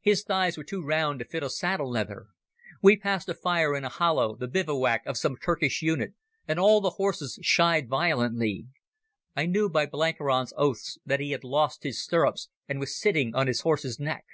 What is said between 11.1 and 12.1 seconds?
he had lost his